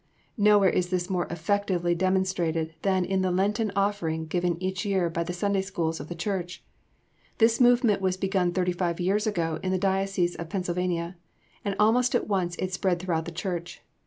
Nowhere 0.39 0.71
is 0.71 0.89
this 0.89 1.11
more 1.11 1.27
effectively 1.29 1.93
demonstrated 1.93 2.73
than 2.81 3.05
in 3.05 3.21
the 3.21 3.29
Lenten 3.29 3.71
offering 3.75 4.25
given 4.25 4.57
each 4.59 4.83
year 4.83 5.11
by 5.11 5.23
the 5.23 5.31
Sunday 5.31 5.61
Schools 5.61 5.99
of 5.99 6.07
the 6.09 6.15
church. 6.15 6.63
This 7.37 7.61
movement 7.61 8.01
was 8.01 8.17
begun 8.17 8.51
thirty 8.51 8.71
five 8.71 8.99
years 8.99 9.27
ago 9.27 9.59
in 9.61 9.69
the 9.71 9.77
diocese 9.77 10.33
of 10.33 10.49
Pennsylvania, 10.49 11.17
and 11.63 11.75
almost 11.77 12.15
at 12.15 12.27
once 12.27 12.55
it 12.55 12.73
spread 12.73 12.97
throughout 12.99 13.25
the 13.25 13.31
church. 13.31 13.83